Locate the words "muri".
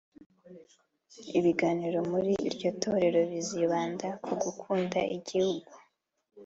2.11-2.31